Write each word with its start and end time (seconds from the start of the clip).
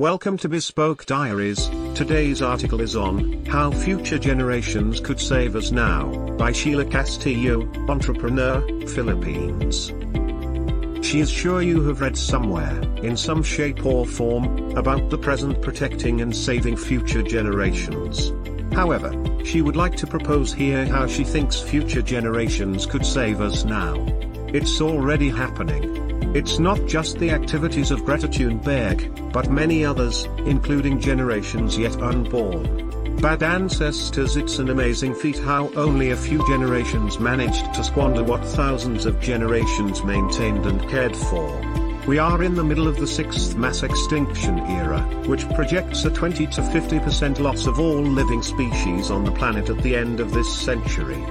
Welcome 0.00 0.38
to 0.38 0.48
Bespoke 0.48 1.06
Diaries. 1.06 1.68
Today's 1.94 2.42
article 2.42 2.80
is 2.80 2.96
on 2.96 3.44
How 3.44 3.70
Future 3.70 4.18
Generations 4.18 4.98
Could 4.98 5.20
Save 5.20 5.54
Us 5.54 5.70
Now 5.70 6.06
by 6.36 6.50
Sheila 6.50 6.84
Castillo, 6.84 7.70
entrepreneur, 7.88 8.60
Philippines. 8.88 9.92
She 11.06 11.20
is 11.20 11.30
sure 11.30 11.62
you 11.62 11.80
have 11.86 12.00
read 12.00 12.16
somewhere, 12.16 12.76
in 13.04 13.16
some 13.16 13.44
shape 13.44 13.86
or 13.86 14.04
form, 14.04 14.76
about 14.76 15.10
the 15.10 15.18
present 15.18 15.62
protecting 15.62 16.22
and 16.22 16.34
saving 16.34 16.76
future 16.76 17.22
generations. 17.22 18.32
However, 18.74 19.12
she 19.44 19.62
would 19.62 19.76
like 19.76 19.94
to 19.98 20.08
propose 20.08 20.52
here 20.52 20.86
how 20.86 21.06
she 21.06 21.22
thinks 21.22 21.60
future 21.60 22.02
generations 22.02 22.84
could 22.84 23.06
save 23.06 23.40
us 23.40 23.64
now. 23.64 23.94
It's 24.48 24.80
already 24.80 25.28
happening. 25.28 26.03
It's 26.34 26.58
not 26.58 26.84
just 26.86 27.20
the 27.20 27.30
activities 27.30 27.92
of 27.92 28.04
Greta 28.04 28.26
Thunberg, 28.26 29.32
but 29.32 29.52
many 29.52 29.84
others, 29.84 30.24
including 30.38 30.98
generations 30.98 31.78
yet 31.78 32.02
unborn. 32.02 32.90
Bad 33.18 33.44
ancestors 33.44 34.36
It's 34.36 34.58
an 34.58 34.68
amazing 34.68 35.14
feat 35.14 35.38
how 35.38 35.70
only 35.76 36.10
a 36.10 36.16
few 36.16 36.44
generations 36.48 37.20
managed 37.20 37.72
to 37.74 37.84
squander 37.84 38.24
what 38.24 38.44
thousands 38.44 39.06
of 39.06 39.20
generations 39.20 40.02
maintained 40.02 40.66
and 40.66 40.80
cared 40.90 41.14
for. 41.14 41.46
We 42.08 42.18
are 42.18 42.42
in 42.42 42.56
the 42.56 42.64
middle 42.64 42.88
of 42.88 42.96
the 42.96 43.06
sixth 43.06 43.54
mass 43.54 43.84
extinction 43.84 44.58
era, 44.58 45.02
which 45.26 45.48
projects 45.50 46.04
a 46.04 46.10
20 46.10 46.48
to 46.48 46.62
50% 46.62 47.38
loss 47.38 47.66
of 47.66 47.78
all 47.78 48.02
living 48.02 48.42
species 48.42 49.08
on 49.08 49.22
the 49.22 49.30
planet 49.30 49.70
at 49.70 49.78
the 49.84 49.94
end 49.94 50.18
of 50.18 50.32
this 50.32 50.52
century. 50.52 51.24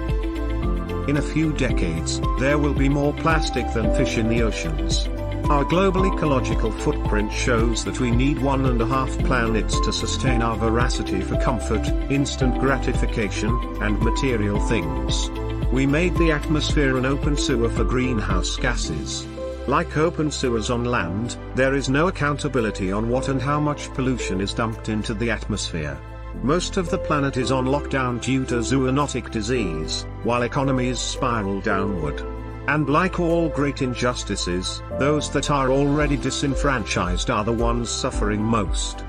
In 1.05 1.17
a 1.17 1.21
few 1.21 1.52
decades, 1.52 2.21
there 2.39 2.57
will 2.57 2.73
be 2.73 2.88
more 2.88 3.13
plastic 3.13 3.70
than 3.73 3.94
fish 3.94 4.17
in 4.17 4.30
the 4.30 4.41
oceans. 4.41 5.05
Our 5.49 5.66
global 5.66 6.05
ecological 6.05 6.71
footprint 6.71 7.30
shows 7.34 7.84
that 7.84 7.99
we 7.99 8.09
need 8.09 8.41
one 8.41 8.66
and 8.66 8.81
a 8.81 8.85
half 8.85 9.09
planets 9.20 9.77
to 9.81 9.91
sustain 9.91 10.41
our 10.41 10.55
veracity 10.55 11.20
for 11.20 11.35
comfort, 11.41 11.85
instant 12.09 12.58
gratification, 12.58 13.50
and 13.81 14.00
material 14.00 14.61
things. 14.67 15.30
We 15.73 15.86
made 15.86 16.16
the 16.16 16.31
atmosphere 16.31 16.95
an 16.95 17.06
open 17.06 17.35
sewer 17.35 17.69
for 17.69 17.83
greenhouse 17.83 18.56
gases. 18.56 19.28
Like 19.67 19.97
open 19.97 20.31
sewers 20.31 20.69
on 20.69 20.85
land, 20.85 21.35
there 21.56 21.75
is 21.75 21.89
no 21.89 22.08
accountability 22.08 22.94
on 22.94 23.09
what 23.09 23.28
and 23.28 23.41
how 23.41 23.59
much 23.59 23.94
pollution 23.94 24.39
is 24.39 24.53
dumped 24.53 24.88
into 24.88 25.13
the 25.13 25.31
atmosphere. 25.31 26.00
Most 26.42 26.78
of 26.78 26.89
the 26.89 26.98
planet 26.98 27.38
is 27.38 27.52
on 27.52 27.66
lockdown 27.66 28.22
due 28.22 28.45
to 28.45 28.56
zoonotic 28.56 29.31
disease, 29.31 30.06
while 30.23 30.42
economies 30.42 31.00
spiral 31.00 31.62
downward. 31.62 32.22
And 32.67 32.90
like 32.90 33.20
all 33.20 33.50
great 33.50 33.81
injustices, 33.81 34.81
those 34.98 35.30
that 35.31 35.52
are 35.52 35.70
already 35.70 36.17
disenfranchised 36.17 37.30
are 37.30 37.44
the 37.44 37.52
ones 37.52 37.90
suffering 37.90 38.42
most. 38.42 39.03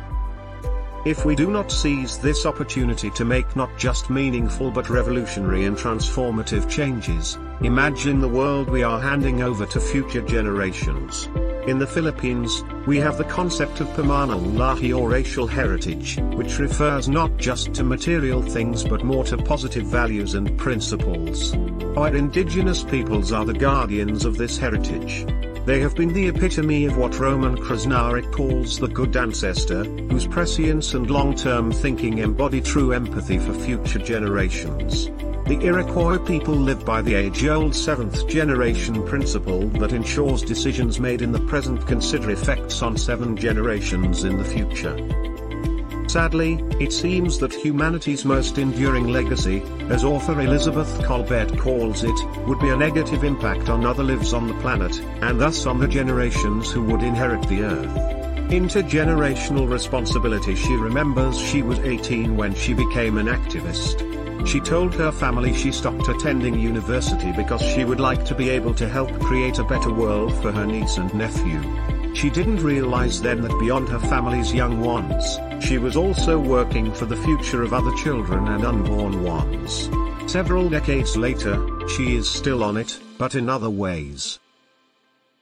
If 1.05 1.25
we 1.27 1.35
do 1.35 1.51
not 1.51 1.71
seize 1.71 2.19
this 2.19 2.47
opportunity 2.47 3.11
to 3.11 3.25
make 3.25 3.55
not 3.57 3.77
just 3.77 4.09
meaningful 4.09 4.71
but 4.71 4.89
revolutionary 4.89 5.67
and 5.67 5.77
transformative 5.77 6.69
changes, 6.71 7.37
imagine 7.61 8.21
the 8.21 8.29
world 8.29 8.71
we 8.71 8.83
are 8.83 8.99
handing 8.99 9.43
over 9.43 9.67
to 9.67 9.81
future 9.81 10.23
generations. 10.23 11.29
In 11.67 11.79
the 11.79 11.87
Philippines, 11.87 12.63
we 12.87 12.99
have 12.99 13.17
the 13.17 13.25
concept 13.25 13.81
of 13.81 13.89
pamanang 13.89 14.53
lahi 14.53 14.95
or 14.95 15.09
racial 15.09 15.47
heritage, 15.47 16.19
which 16.35 16.59
refers 16.59 17.09
not 17.09 17.35
just 17.39 17.73
to 17.75 17.83
material 17.83 18.43
things 18.43 18.85
but 18.85 19.03
more 19.03 19.25
to 19.25 19.39
positive 19.39 19.87
values 19.87 20.35
and 20.35 20.59
principles. 20.59 21.55
Our 21.97 22.15
indigenous 22.15 22.85
peoples 22.85 23.33
are 23.33 23.47
the 23.47 23.55
guardians 23.55 24.27
of 24.27 24.37
this 24.37 24.59
heritage. 24.59 25.25
They 25.65 25.81
have 25.81 25.97
been 25.97 26.13
the 26.13 26.29
epitome 26.29 26.85
of 26.85 26.99
what 26.99 27.19
Roman 27.19 27.57
Krznaric 27.57 28.31
calls 28.31 28.79
the 28.79 28.89
good 28.89 29.17
ancestor, 29.17 29.85
whose 29.85 30.27
prescience 30.27 30.93
and 30.93 31.11
long-term 31.11 31.73
thinking 31.73 32.19
embody 32.19 32.61
true 32.61 32.93
empathy 32.93 33.39
for 33.39 33.55
future 33.55 34.01
generations. 34.01 35.09
The 35.47 35.61
Iroquois 35.61 36.17
people 36.17 36.55
live 36.55 36.87
by 36.87 37.03
the 37.03 37.15
age-old 37.15 37.75
seventh 37.75 38.27
generation 38.27 39.07
principle 39.07 39.69
that 39.79 39.93
ensures 39.93 40.41
decisions 40.41 40.99
made 40.99 41.21
in 41.21 41.33
the 41.33 41.41
present 41.41 41.87
consider 41.87 42.31
effects 42.31 42.81
on 42.81 42.97
seven 42.97 43.37
generations 43.37 44.25
in 44.25 44.39
the 44.39 44.45
future. 44.45 44.97
Sadly, 46.09 46.65
it 46.81 46.95
seems 46.95 47.39
that 47.41 47.53
humanity's 47.53 48.25
most 48.25 48.57
enduring 48.57 49.09
legacy, 49.09 49.63
as 49.91 50.03
author 50.03 50.41
Elizabeth 50.41 50.89
Kolbert 51.03 51.59
calls 51.59 52.05
it, 52.05 52.47
would 52.47 52.61
be 52.61 52.71
a 52.71 52.77
negative 52.77 53.23
impact 53.23 53.69
on 53.69 53.85
other 53.85 54.03
lives 54.03 54.33
on 54.33 54.49
the 54.49 54.55
planet, 54.63 54.99
and 55.21 55.39
thus 55.39 55.67
on 55.67 55.79
the 55.79 55.89
generations 55.89 56.71
who 56.71 56.83
would 56.85 57.03
inherit 57.03 57.47
the 57.49 57.65
Earth. 57.65 58.51
Intergenerational 58.51 59.71
responsibility 59.71 60.55
She 60.55 60.75
remembers 60.75 61.39
she 61.39 61.61
was 61.61 61.81
18 61.81 62.35
when 62.35 62.55
she 62.55 62.73
became 62.73 63.19
an 63.19 63.27
activist. 63.27 64.24
She 64.47 64.61
told 64.61 64.95
her 64.95 65.11
family 65.11 65.55
she 65.55 65.73
stopped 65.73 66.09
attending 66.09 66.59
university 66.59 67.33
because 67.33 67.63
she 67.63 67.85
would 67.85 68.01
like 68.01 68.25
to 68.27 68.35
be 68.35 68.51
able 68.51 68.75
to 68.75 68.89
help 68.89 69.11
create 69.21 69.59
a 69.59 69.65
better 69.65 69.93
world 69.93 70.35
for 70.43 70.53
her 70.53 70.67
niece 70.67 70.99
and 70.99 71.13
nephew. 71.15 71.63
She 72.15 72.31
didn't 72.31 72.63
realize 72.63 73.21
then 73.21 73.41
that 73.43 73.59
beyond 73.59 73.89
her 73.89 73.99
family's 73.99 74.55
young 74.55 74.81
ones, 74.81 75.39
she 75.61 75.79
was 75.79 75.97
also 75.97 76.39
working 76.39 76.93
for 76.93 77.07
the 77.07 77.17
future 77.17 77.63
of 77.63 77.73
other 77.73 77.93
children 77.97 78.47
and 78.49 78.65
unborn 78.65 79.23
ones. 79.25 79.89
Several 80.31 80.69
decades 80.69 81.17
later, 81.17 81.67
she 81.89 82.17
is 82.17 82.29
still 82.29 82.63
on 82.63 82.77
it, 82.77 82.99
but 83.19 83.35
in 83.35 83.49
other 83.49 83.71
ways. 83.71 84.39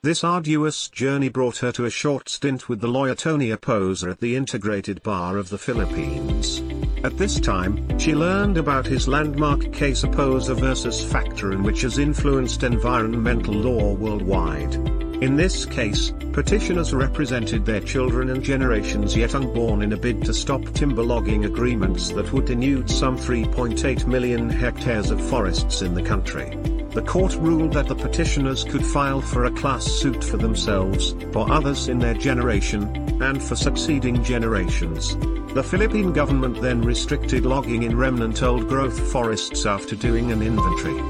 This 0.03 0.25
arduous 0.25 0.89
journey 0.89 1.29
brought 1.29 1.59
her 1.59 1.71
to 1.73 1.85
a 1.85 1.91
short 1.91 2.29
stint 2.29 2.69
with 2.69 2.81
the 2.81 2.89
lawyer 2.89 3.15
Tony 3.15 3.51
Oposa 3.51 4.11
at 4.11 4.21
the 4.21 4.35
Integrated 4.35 5.03
Bar 5.03 5.37
of 5.37 5.49
the 5.49 5.59
Philippines. 5.59 6.61
At 7.05 7.19
this 7.19 7.41
time, 7.41 7.99
she 7.99 8.15
learned 8.15 8.59
about 8.59 8.87
his 8.87 9.09
landmark 9.09 9.73
case 9.73 10.05
Oposa 10.05 10.55
versus 10.55 11.03
Factoran 11.03 11.65
which 11.65 11.81
has 11.83 11.99
influenced 11.99 12.63
environmental 12.63 13.55
law 13.55 13.95
worldwide. 13.95 14.75
In 15.21 15.35
this 15.35 15.67
case, 15.67 16.12
petitioners 16.33 16.95
represented 16.95 17.67
their 17.67 17.81
children 17.81 18.31
and 18.31 18.43
generations 18.43 19.17
yet 19.17 19.35
unborn 19.35 19.83
in 19.83 19.93
a 19.93 19.97
bid 19.97 20.25
to 20.25 20.33
stop 20.33 20.62
timber 20.75 21.03
logging 21.03 21.45
agreements 21.45 22.11
that 22.11 22.33
would 22.33 22.45
denude 22.45 22.89
some 22.89 23.19
3.8 23.19 24.07
million 24.07 24.49
hectares 24.49 25.11
of 25.11 25.21
forests 25.29 25.83
in 25.83 25.95
the 25.95 26.03
country. 26.03 26.57
The 26.95 27.03
court 27.03 27.35
ruled 27.37 27.73
that 27.73 27.89
the 27.89 27.95
petitioners 27.95 28.65
could 28.65 28.85
file 28.85 29.23
for 29.23 29.47
a 29.47 29.51
class 29.51 29.87
suit 29.87 30.23
for 30.23 30.37
themselves, 30.37 31.15
for 31.33 31.51
others 31.51 31.89
in 31.89 31.99
their 31.99 32.13
generation, 32.13 32.85
and 33.23 33.43
for 33.43 33.57
succeeding 33.57 34.23
generations. 34.23 35.17
The 35.55 35.63
Philippine 35.63 36.13
government 36.13 36.61
then 36.61 36.83
restricted 36.83 37.47
logging 37.47 37.85
in 37.85 37.97
remnant 37.97 38.43
old-growth 38.43 39.11
forests 39.11 39.65
after 39.65 39.97
doing 39.97 40.33
an 40.33 40.43
inventory. 40.43 41.01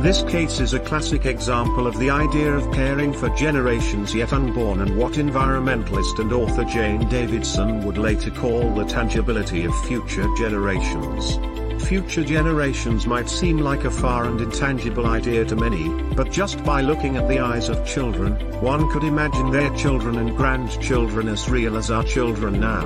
This 0.00 0.22
case 0.22 0.60
is 0.60 0.74
a 0.74 0.78
classic 0.78 1.26
example 1.26 1.88
of 1.88 1.98
the 1.98 2.10
idea 2.10 2.52
of 2.52 2.72
caring 2.72 3.12
for 3.12 3.30
generations 3.30 4.14
yet 4.14 4.32
unborn 4.32 4.80
and 4.80 4.96
what 4.96 5.14
environmentalist 5.14 6.20
and 6.20 6.32
author 6.32 6.62
Jane 6.62 7.08
Davidson 7.08 7.84
would 7.84 7.98
later 7.98 8.30
call 8.30 8.72
the 8.76 8.84
tangibility 8.84 9.64
of 9.64 9.74
future 9.86 10.28
generations. 10.36 11.57
Future 11.86 12.24
generations 12.24 13.06
might 13.06 13.28
seem 13.28 13.58
like 13.58 13.84
a 13.84 13.90
far 13.90 14.24
and 14.24 14.40
intangible 14.40 15.06
idea 15.06 15.44
to 15.44 15.56
many, 15.56 15.88
but 16.14 16.30
just 16.30 16.62
by 16.64 16.82
looking 16.82 17.16
at 17.16 17.28
the 17.28 17.38
eyes 17.38 17.68
of 17.68 17.86
children, 17.86 18.32
one 18.60 18.90
could 18.90 19.04
imagine 19.04 19.50
their 19.50 19.74
children 19.74 20.18
and 20.18 20.36
grandchildren 20.36 21.28
as 21.28 21.48
real 21.48 21.76
as 21.76 21.90
our 21.90 22.04
children 22.04 22.60
now. 22.60 22.84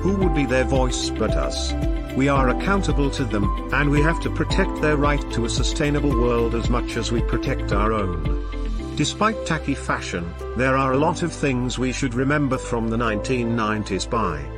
Who 0.00 0.16
would 0.16 0.34
be 0.34 0.46
their 0.46 0.64
voice 0.64 1.10
but 1.10 1.32
us? 1.32 1.74
We 2.16 2.28
are 2.28 2.48
accountable 2.48 3.10
to 3.10 3.24
them, 3.24 3.44
and 3.72 3.90
we 3.90 4.00
have 4.00 4.20
to 4.22 4.30
protect 4.30 4.80
their 4.80 4.96
right 4.96 5.20
to 5.32 5.44
a 5.44 5.50
sustainable 5.50 6.10
world 6.10 6.54
as 6.54 6.70
much 6.70 6.96
as 6.96 7.12
we 7.12 7.20
protect 7.22 7.72
our 7.72 7.92
own. 7.92 8.48
Despite 8.96 9.46
tacky 9.46 9.74
fashion, 9.74 10.32
there 10.56 10.76
are 10.76 10.92
a 10.92 10.98
lot 10.98 11.22
of 11.22 11.32
things 11.32 11.78
we 11.78 11.92
should 11.92 12.14
remember 12.14 12.58
from 12.58 12.88
the 12.88 12.96
1990s 12.96 14.08
by. 14.08 14.57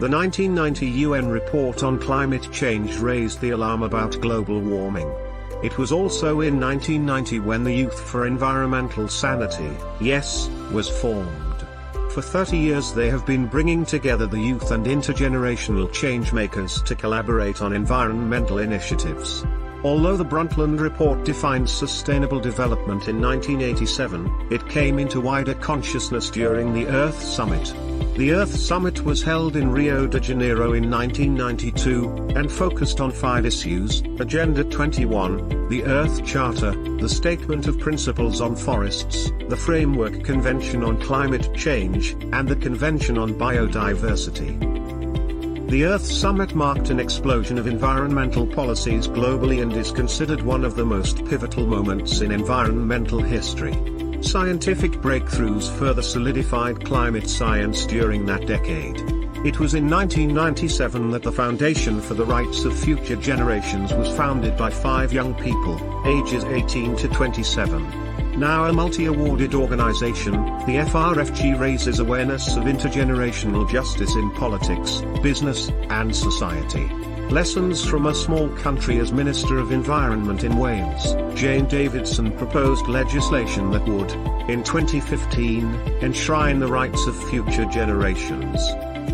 The 0.00 0.08
1990 0.08 0.86
UN 1.06 1.28
report 1.28 1.82
on 1.82 1.98
climate 1.98 2.48
change 2.52 2.98
raised 2.98 3.40
the 3.40 3.50
alarm 3.50 3.82
about 3.82 4.20
global 4.20 4.60
warming. 4.60 5.12
It 5.64 5.76
was 5.76 5.90
also 5.90 6.42
in 6.42 6.60
1990 6.60 7.40
when 7.40 7.64
the 7.64 7.74
Youth 7.74 7.98
for 7.98 8.24
Environmental 8.24 9.08
Sanity, 9.08 9.76
YES, 10.00 10.50
was 10.70 10.88
formed. 10.88 11.66
For 12.12 12.22
30 12.22 12.56
years 12.56 12.92
they 12.92 13.10
have 13.10 13.26
been 13.26 13.48
bringing 13.48 13.84
together 13.84 14.28
the 14.28 14.38
youth 14.38 14.70
and 14.70 14.86
intergenerational 14.86 15.88
changemakers 15.88 16.84
to 16.84 16.94
collaborate 16.94 17.60
on 17.60 17.72
environmental 17.72 18.58
initiatives. 18.58 19.44
Although 19.82 20.16
the 20.16 20.24
Brundtland 20.24 20.78
Report 20.78 21.24
defined 21.24 21.68
sustainable 21.68 22.38
development 22.38 23.08
in 23.08 23.20
1987, 23.20 24.46
it 24.50 24.68
came 24.68 25.00
into 25.00 25.20
wider 25.20 25.54
consciousness 25.54 26.30
during 26.30 26.72
the 26.72 26.86
Earth 26.86 27.20
Summit. 27.20 27.74
The 28.18 28.32
Earth 28.32 28.56
Summit 28.56 29.04
was 29.04 29.22
held 29.22 29.54
in 29.54 29.70
Rio 29.70 30.04
de 30.04 30.18
Janeiro 30.18 30.72
in 30.72 30.90
1992, 30.90 32.32
and 32.34 32.50
focused 32.50 33.00
on 33.00 33.12
five 33.12 33.46
issues, 33.46 34.00
Agenda 34.18 34.64
21, 34.64 35.68
the 35.68 35.84
Earth 35.84 36.26
Charter, 36.26 36.72
the 36.96 37.08
Statement 37.08 37.68
of 37.68 37.78
Principles 37.78 38.40
on 38.40 38.56
Forests, 38.56 39.30
the 39.48 39.56
Framework 39.56 40.24
Convention 40.24 40.82
on 40.82 41.00
Climate 41.00 41.54
Change, 41.54 42.16
and 42.32 42.48
the 42.48 42.56
Convention 42.56 43.18
on 43.18 43.34
Biodiversity. 43.34 44.58
The 45.70 45.84
Earth 45.84 46.04
Summit 46.04 46.56
marked 46.56 46.90
an 46.90 46.98
explosion 46.98 47.56
of 47.56 47.68
environmental 47.68 48.48
policies 48.48 49.06
globally 49.06 49.62
and 49.62 49.72
is 49.74 49.92
considered 49.92 50.42
one 50.42 50.64
of 50.64 50.74
the 50.74 50.84
most 50.84 51.24
pivotal 51.26 51.68
moments 51.68 52.20
in 52.20 52.32
environmental 52.32 53.22
history. 53.22 53.76
Scientific 54.20 54.92
breakthroughs 54.92 55.70
further 55.78 56.02
solidified 56.02 56.84
climate 56.84 57.28
science 57.30 57.86
during 57.86 58.26
that 58.26 58.46
decade. 58.46 58.96
It 59.44 59.60
was 59.60 59.74
in 59.74 59.88
1997 59.88 61.10
that 61.12 61.22
the 61.22 61.30
Foundation 61.30 62.00
for 62.00 62.14
the 62.14 62.26
Rights 62.26 62.64
of 62.64 62.78
Future 62.78 63.14
Generations 63.14 63.92
was 63.94 64.14
founded 64.16 64.56
by 64.56 64.70
five 64.70 65.12
young 65.12 65.34
people, 65.34 65.76
ages 66.04 66.42
18 66.44 66.96
to 66.96 67.08
27. 67.08 68.38
Now 68.38 68.64
a 68.64 68.72
multi-awarded 68.72 69.54
organization, 69.54 70.32
the 70.66 70.82
FRFG 70.84 71.58
raises 71.58 72.00
awareness 72.00 72.56
of 72.56 72.64
intergenerational 72.64 73.70
justice 73.70 74.14
in 74.16 74.30
politics, 74.32 75.00
business, 75.22 75.70
and 75.90 76.14
society. 76.14 76.90
Lessons 77.30 77.84
from 77.84 78.06
a 78.06 78.14
small 78.14 78.48
country 78.56 79.00
as 79.00 79.12
Minister 79.12 79.58
of 79.58 79.70
Environment 79.70 80.44
in 80.44 80.56
Wales, 80.56 81.14
Jane 81.38 81.66
Davidson 81.66 82.32
proposed 82.38 82.88
legislation 82.88 83.70
that 83.70 83.86
would, 83.86 84.10
in 84.48 84.64
2015, 84.64 85.66
enshrine 86.00 86.58
the 86.58 86.66
rights 86.66 87.06
of 87.06 87.28
future 87.28 87.66
generations. 87.66 88.58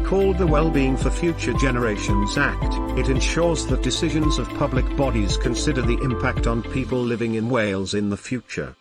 Called 0.06 0.38
the 0.38 0.46
Wellbeing 0.46 0.96
for 0.96 1.11
Future 1.11 1.55
Generations 1.55 2.38
Act, 2.38 2.75
it 2.96 3.08
ensures 3.08 3.66
that 3.66 3.82
decisions 3.82 4.38
of 4.38 4.49
public 4.50 4.96
bodies 4.96 5.37
consider 5.37 5.82
the 5.82 5.99
impact 6.05 6.46
on 6.46 6.62
people 6.62 7.02
living 7.02 7.34
in 7.34 7.50
Wales 7.50 7.94
in 7.94 8.10
the 8.10 8.17
future. 8.17 8.76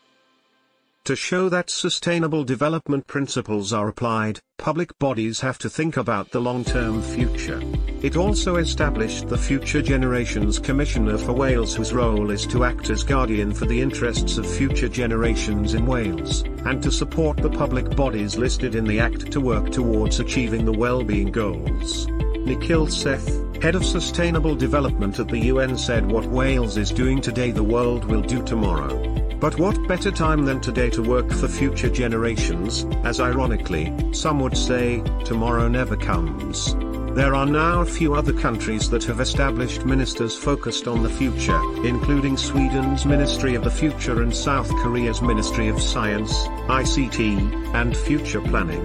To 1.08 1.18
show 1.18 1.50
that 1.50 1.70
sustainable 1.70 2.46
development 2.46 3.08
principles 3.08 3.74
are 3.74 3.90
applied, 3.90 4.40
public 4.58 4.98
bodies 5.00 5.42
have 5.42 5.58
to 5.58 5.70
think 5.70 5.98
about 5.98 6.32
the 6.32 6.40
long-term 6.40 7.02
future. 7.02 7.62
It 8.02 8.16
also 8.16 8.56
established 8.56 9.28
the 9.28 9.38
Future 9.38 9.82
Generations 9.82 10.60
Commissioner 10.60 11.18
for 11.18 11.34
Wales 11.34 11.76
whose 11.76 11.92
role 11.92 12.32
is 12.32 12.48
to 12.48 12.64
act 12.64 12.90
as 12.90 13.04
guardian 13.04 13.54
for 13.54 13.66
the 13.66 13.82
interests 13.82 14.38
of 14.38 14.50
future 14.50 14.88
generations 14.88 15.74
in 15.74 15.86
Wales, 15.86 16.44
and 16.64 16.82
to 16.82 16.90
support 16.90 17.36
the 17.36 17.50
public 17.50 17.98
bodies 17.98 18.38
listed 18.38 18.74
in 18.74 18.86
the 18.86 19.02
Act 19.02 19.30
to 19.34 19.42
work 19.42 19.72
towards 19.72 20.22
achieving 20.22 20.64
the 20.64 20.72
well-being 20.72 21.34
goals. 21.34 22.08
Nikhil 22.46 22.88
Seth, 22.88 23.62
head 23.62 23.76
of 23.76 23.84
sustainable 23.84 24.56
development 24.56 25.20
at 25.20 25.28
the 25.28 25.48
UN 25.52 25.78
said 25.78 26.10
what 26.10 26.26
Wales 26.28 26.78
is 26.78 26.92
doing 26.92 27.20
today 27.20 27.52
the 27.52 27.62
world 27.62 28.06
will 28.06 28.22
do 28.22 28.42
tomorrow. 28.42 29.13
But 29.44 29.60
what 29.60 29.90
better 29.90 30.10
time 30.10 30.46
than 30.46 30.62
today 30.62 30.90
to 30.92 31.04
work 31.04 31.30
for 31.30 31.50
future 31.50 31.90
generations, 31.90 32.86
as 33.04 33.20
ironically, 33.20 33.94
some 34.14 34.40
would 34.40 34.56
say, 34.56 35.02
tomorrow 35.26 35.68
never 35.68 35.98
comes. 35.98 36.74
There 37.14 37.36
are 37.36 37.46
now 37.46 37.82
a 37.82 37.86
few 37.86 38.14
other 38.14 38.32
countries 38.32 38.90
that 38.90 39.04
have 39.04 39.20
established 39.20 39.84
ministers 39.84 40.34
focused 40.34 40.88
on 40.88 41.04
the 41.04 41.10
future, 41.10 41.60
including 41.84 42.38
Sweden's 42.38 43.06
Ministry 43.06 43.54
of 43.56 43.66
the 43.66 43.70
Future 43.70 44.22
and 44.22 44.34
South 44.34 44.70
Korea's 44.78 45.22
Ministry 45.22 45.68
of 45.68 45.82
Science, 45.82 46.32
ICT, 46.70 47.76
and 47.76 47.98
Future 47.98 48.40
Planning. 48.40 48.84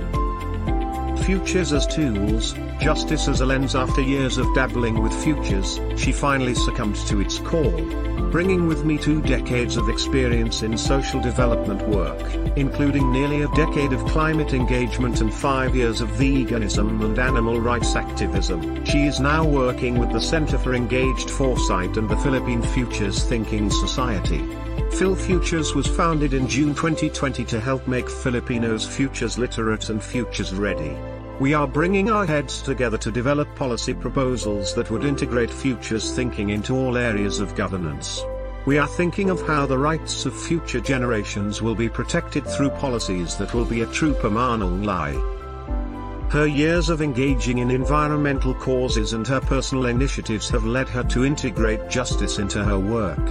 Futures 1.19 1.73
as 1.73 1.87
tools, 1.87 2.57
justice 2.81 3.29
as 3.29 3.43
a 3.43 3.47
lens 3.47 3.77
after 3.77 4.01
years 4.01 4.39
of 4.39 4.55
dabbling 4.57 5.01
with 5.01 5.15
futures, 5.23 5.79
she 5.97 6.11
finally 6.11 6.57
succumbed 6.57 6.97
to 7.07 7.21
its 7.21 7.39
call. 7.39 8.18
Bringing 8.31 8.69
with 8.69 8.85
me 8.85 8.99
two 8.99 9.23
decades 9.23 9.79
of 9.79 9.89
experience 9.89 10.63
in 10.63 10.77
social 10.77 11.19
development 11.19 11.81
work, 11.89 12.21
including 12.57 13.11
nearly 13.11 13.41
a 13.41 13.49
decade 13.55 13.95
of 13.95 14.05
climate 14.05 14.53
engagement 14.53 15.23
and 15.23 15.33
five 15.33 15.75
years 15.75 16.03
of 16.03 16.11
veganism 16.11 17.03
and 17.03 17.19
animal 17.19 17.59
rights 17.59 17.97
activism, 17.97 18.85
she 18.85 19.07
is 19.07 19.19
now 19.19 19.47
working 19.47 19.99
with 19.99 20.13
the 20.13 20.21
Center 20.21 20.59
for 20.59 20.75
Engaged 20.75 21.31
Foresight 21.31 21.97
and 21.97 22.07
the 22.07 22.19
Philippine 22.19 22.63
Futures 22.63 23.25
Thinking 23.25 23.71
Society. 23.71 24.47
Phil 24.93 25.15
Futures 25.15 25.75
was 25.75 25.87
founded 25.87 26.35
in 26.35 26.47
June 26.47 26.75
2020 26.75 27.47
to 27.47 27.59
help 27.59 27.89
make 27.89 28.11
Filipinos 28.11 28.87
futures 28.87 29.39
literate 29.39 29.89
and 29.89 30.05
futures 30.05 30.53
ready. 30.55 30.95
We 31.41 31.55
are 31.55 31.69
bringing 31.69 32.11
our 32.11 32.27
heads 32.27 32.61
together 32.63 32.99
to 32.99 33.13
develop 33.13 33.55
policy 33.55 33.95
proposals 33.95 34.75
that 34.75 34.91
would 34.91 35.05
integrate 35.05 35.53
futures 35.53 36.13
thinking 36.13 36.51
into 36.51 36.75
all 36.75 36.97
areas 36.97 37.39
of 37.39 37.55
governance. 37.55 38.25
We 38.67 38.77
are 38.79 38.89
thinking 38.89 39.31
of 39.31 39.47
how 39.47 39.65
the 39.65 39.79
rights 39.79 40.27
of 40.27 40.37
future 40.37 40.81
generations 40.81 41.63
will 41.63 41.77
be 41.77 41.89
protected 41.89 42.45
through 42.45 42.71
policies 42.71 43.37
that 43.37 43.55
will 43.55 43.65
be 43.65 43.83
a 43.83 43.87
true 43.87 44.15
pamanang 44.15 44.83
lahi. 44.85 46.33
Her 46.33 46.47
years 46.47 46.91
of 46.91 47.03
engaging 47.03 47.59
in 47.59 47.71
environmental 47.71 48.53
causes 48.53 49.13
and 49.13 49.25
her 49.29 49.41
personal 49.41 49.87
initiatives 49.87 50.51
have 50.51 50.65
led 50.65 50.89
her 50.89 51.05
to 51.05 51.25
integrate 51.25 51.89
justice 51.89 52.41
into 52.41 52.65
her 52.65 52.81
work. 52.81 53.25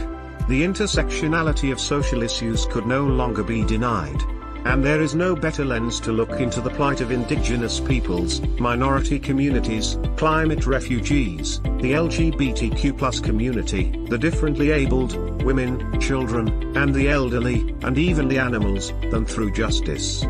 The 0.47 0.63
intersectionality 0.63 1.73
of 1.73 1.79
social 1.81 2.23
issues 2.23 2.65
could 2.67 2.85
no 2.85 3.05
longer 3.05 3.43
be 3.43 3.65
denied. 3.65 4.23
And 4.67 4.83
there 4.83 5.01
is 5.01 5.15
no 5.15 5.33
better 5.33 5.63
lens 5.63 6.01
to 6.01 6.11
look 6.11 6.41
into 6.41 6.59
the 6.59 6.69
plight 6.69 6.99
of 6.99 7.09
indigenous 7.09 7.79
peoples, 7.79 8.41
minority 8.59 9.17
communities, 9.17 9.97
climate 10.17 10.67
refugees, 10.67 11.61
the 11.61 11.93
LGBTQ 11.93 13.23
community, 13.23 13.93
the 14.09 14.17
differently 14.17 14.71
abled, 14.71 15.15
women, 15.41 15.97
children, 16.01 16.75
and 16.75 16.93
the 16.93 17.07
elderly, 17.07 17.73
and 17.83 17.97
even 17.97 18.27
the 18.27 18.39
animals, 18.39 18.91
than 19.09 19.25
through 19.25 19.53
justice. 19.53 20.23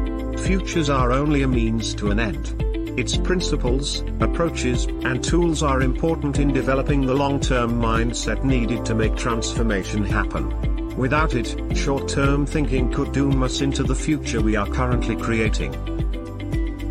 Futures 0.46 0.92
are 0.92 1.12
only 1.12 1.42
a 1.42 1.48
means 1.48 1.96
to 1.96 2.12
an 2.12 2.20
end. 2.20 2.62
Its 3.00 3.18
principles, 3.18 4.04
approaches, 4.20 4.86
and 4.86 5.24
tools 5.24 5.64
are 5.64 5.82
important 5.82 6.38
in 6.38 6.54
developing 6.54 7.08
the 7.08 7.16
long-term 7.16 7.82
mindset 7.82 8.44
needed 8.44 8.86
to 8.86 8.94
make 8.94 9.16
transformation 9.16 10.06
happen. 10.06 10.77
Without 10.98 11.36
it, 11.36 11.56
short-term 11.78 12.48
thinking 12.48 12.92
could 12.92 13.12
doom 13.12 13.44
us 13.44 13.62
into 13.62 13.84
the 13.84 13.94
future 13.94 14.42
we 14.42 14.56
are 14.56 14.66
currently 14.66 15.16
creating. 15.16 15.72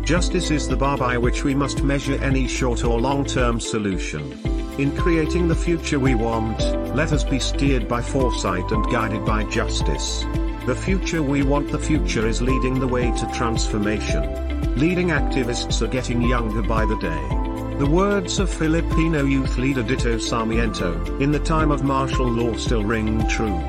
Justice 0.05 0.49
is 0.49 0.69
the 0.69 0.77
bar 0.77 0.97
by 0.97 1.17
which 1.17 1.43
we 1.43 1.53
must 1.53 1.83
measure 1.83 2.15
any 2.23 2.47
short 2.47 2.85
or 2.85 3.01
long-term 3.01 3.59
solution. 3.59 4.31
In 4.79 4.95
creating 4.95 5.49
the 5.49 5.55
future 5.55 5.99
we 5.99 6.15
want, 6.15 6.57
let 6.95 7.11
us 7.11 7.25
be 7.25 7.37
steered 7.37 7.89
by 7.89 8.01
foresight 8.01 8.71
and 8.71 8.89
guided 8.89 9.25
by 9.25 9.43
justice. 9.43 10.23
The 10.65 10.75
future 10.75 11.21
we 11.21 11.43
want 11.43 11.69
the 11.69 11.79
future 11.79 12.25
is 12.25 12.41
leading 12.41 12.79
the 12.79 12.87
way 12.87 13.11
to 13.11 13.31
transformation. 13.33 14.23
Leading 14.77 15.09
activists 15.09 15.81
are 15.81 15.87
getting 15.87 16.21
younger 16.21 16.61
by 16.61 16.85
the 16.85 16.97
day. 16.97 17.77
The 17.77 17.89
words 17.89 18.39
of 18.39 18.49
Filipino 18.49 19.25
youth 19.25 19.57
leader 19.57 19.83
Ditto 19.83 20.17
Sarmiento, 20.17 21.19
in 21.19 21.33
the 21.33 21.39
time 21.39 21.71
of 21.71 21.83
martial 21.83 22.25
law 22.25 22.55
still 22.55 22.85
ring 22.85 23.27
true. 23.27 23.61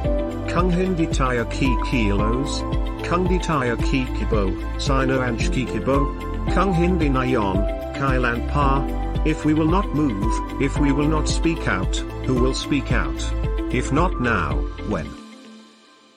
Kung 0.48 0.72
hindi 0.72 1.06
tayo 1.12 1.44
kikilos, 1.52 2.64
kung 3.04 3.28
di 3.28 3.36
tayo 3.38 3.76
kikibo, 3.84 4.52
sino 4.80 5.20
ang 5.20 5.36
kikibo, 5.36 6.08
kung 6.56 6.72
hindi 6.72 7.12
na 7.12 7.22
yon, 7.24 7.60
kailan 7.96 8.48
pa, 8.48 8.80
if 9.28 9.44
we 9.44 9.52
will 9.52 9.68
not 9.68 9.86
move, 9.92 10.28
if 10.60 10.80
we 10.80 10.92
will 10.92 11.08
not 11.08 11.28
speak 11.28 11.68
out, 11.68 11.92
who 12.24 12.34
will 12.34 12.56
speak 12.56 12.92
out? 12.92 13.20
If 13.68 13.92
not 13.92 14.20
now, 14.20 14.56
when? 14.88 15.08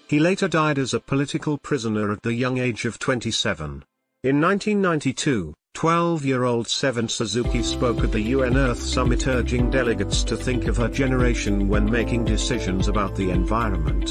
He 0.07 0.19
later 0.19 0.47
died 0.47 0.79
as 0.79 0.93
a 0.93 0.99
political 0.99 1.57
prisoner 1.57 2.11
at 2.11 2.23
the 2.23 2.33
young 2.33 2.57
age 2.57 2.85
of 2.85 2.99
27. 2.99 3.83
In 4.23 4.39
1992, 4.39 5.53
12-year-old 5.81 6.67
Severn 6.67 7.07
Suzuki 7.07 7.63
spoke 7.63 8.03
at 8.03 8.11
the 8.11 8.21
UN 8.21 8.55
Earth 8.55 8.79
Summit 8.79 9.25
urging 9.27 9.71
delegates 9.71 10.23
to 10.25 10.37
think 10.37 10.67
of 10.67 10.77
her 10.77 10.87
generation 10.87 11.67
when 11.67 11.89
making 11.89 12.23
decisions 12.23 12.87
about 12.87 13.15
the 13.15 13.31
environment. 13.31 14.09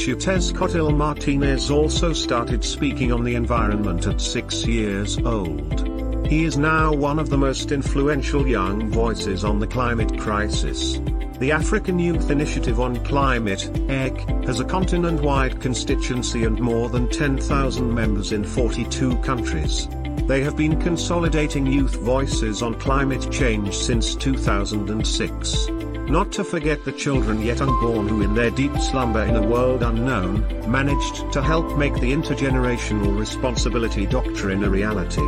Xiuhtezcatl 0.00 0.96
Martinez 0.96 1.70
also 1.70 2.12
started 2.12 2.64
speaking 2.64 3.12
on 3.12 3.22
the 3.22 3.36
environment 3.36 4.04
at 4.08 4.20
six 4.20 4.66
years 4.66 5.16
old. 5.18 6.26
He 6.26 6.42
is 6.42 6.58
now 6.58 6.92
one 6.92 7.20
of 7.20 7.30
the 7.30 7.38
most 7.38 7.70
influential 7.70 8.44
young 8.44 8.90
voices 8.90 9.44
on 9.44 9.60
the 9.60 9.68
climate 9.68 10.18
crisis. 10.18 10.98
The 11.38 11.52
African 11.52 12.00
Youth 12.00 12.32
Initiative 12.32 12.80
on 12.80 12.96
Climate, 13.04 13.70
EYC, 13.72 14.44
has 14.44 14.58
a 14.58 14.64
continent-wide 14.64 15.60
constituency 15.60 16.42
and 16.42 16.58
more 16.58 16.88
than 16.88 17.08
10,000 17.08 17.94
members 17.94 18.32
in 18.32 18.42
42 18.42 19.18
countries. 19.18 19.86
They 20.26 20.42
have 20.42 20.56
been 20.56 20.80
consolidating 20.80 21.66
youth 21.66 21.96
voices 21.96 22.62
on 22.62 22.78
climate 22.78 23.30
change 23.30 23.76
since 23.76 24.14
2006. 24.14 25.68
Not 26.08 26.30
to 26.32 26.44
forget 26.44 26.84
the 26.84 26.92
children 26.92 27.42
yet 27.42 27.60
unborn 27.60 28.08
who 28.08 28.22
in 28.22 28.34
their 28.34 28.50
deep 28.50 28.76
slumber 28.78 29.24
in 29.24 29.34
a 29.34 29.46
world 29.46 29.82
unknown, 29.82 30.70
managed 30.70 31.32
to 31.32 31.42
help 31.42 31.76
make 31.76 31.94
the 31.94 32.12
intergenerational 32.12 33.18
responsibility 33.18 34.06
doctrine 34.06 34.62
a 34.62 34.70
reality. 34.70 35.22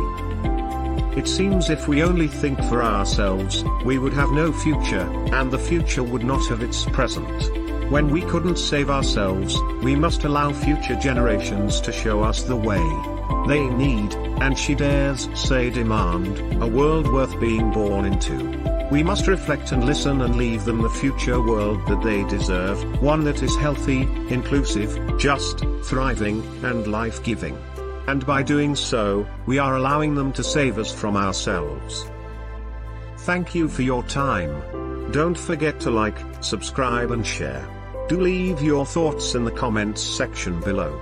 It 1.19 1.27
seems 1.27 1.69
if 1.69 1.87
we 1.87 2.01
only 2.01 2.27
think 2.27 2.57
for 2.63 2.81
ourselves, 2.81 3.63
we 3.83 3.97
would 3.97 4.13
have 4.13 4.31
no 4.31 4.51
future, 4.51 5.09
and 5.33 5.51
the 5.51 5.59
future 5.59 6.03
would 6.03 6.23
not 6.23 6.47
have 6.47 6.63
its 6.63 6.85
present. 6.85 7.91
When 7.91 8.09
we 8.09 8.21
couldn't 8.21 8.57
save 8.57 8.89
ourselves, 8.89 9.57
we 9.83 9.95
must 9.95 10.23
allow 10.23 10.51
future 10.51 10.95
generations 10.95 11.79
to 11.81 11.91
show 11.91 12.23
us 12.23 12.43
the 12.43 12.55
way. 12.55 13.14
They 13.47 13.67
need, 13.67 14.13
and 14.41 14.57
she 14.57 14.75
dares 14.75 15.29
say 15.33 15.69
demand, 15.69 16.63
a 16.63 16.67
world 16.67 17.11
worth 17.11 17.39
being 17.39 17.71
born 17.71 18.05
into. 18.05 18.65
We 18.91 19.03
must 19.03 19.27
reflect 19.27 19.71
and 19.71 19.85
listen 19.85 20.21
and 20.21 20.35
leave 20.35 20.65
them 20.65 20.81
the 20.81 20.89
future 20.89 21.41
world 21.41 21.85
that 21.87 22.01
they 22.03 22.23
deserve, 22.25 23.01
one 23.01 23.23
that 23.23 23.41
is 23.41 23.55
healthy, 23.55 24.03
inclusive, 24.29 25.17
just, 25.17 25.63
thriving, 25.83 26.43
and 26.63 26.87
life-giving. 26.87 27.57
And 28.07 28.25
by 28.25 28.43
doing 28.43 28.75
so, 28.75 29.27
we 29.47 29.57
are 29.57 29.75
allowing 29.75 30.13
them 30.13 30.31
to 30.33 30.43
save 30.43 30.77
us 30.77 30.93
from 30.93 31.17
ourselves. 31.17 32.09
Thank 33.19 33.55
you 33.55 33.67
for 33.67 33.81
your 33.81 34.03
time. 34.03 35.11
Don't 35.11 35.37
forget 35.37 35.79
to 35.81 35.89
like, 35.89 36.17
subscribe 36.41 37.09
and 37.11 37.25
share. 37.25 37.67
Do 38.07 38.19
leave 38.19 38.61
your 38.61 38.85
thoughts 38.85 39.33
in 39.33 39.45
the 39.45 39.51
comments 39.51 40.03
section 40.03 40.59
below. 40.59 41.01